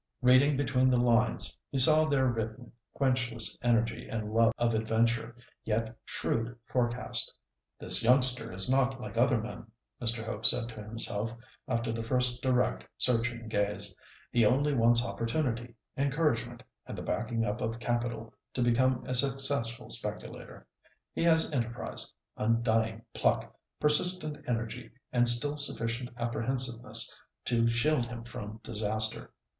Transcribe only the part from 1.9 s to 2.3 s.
there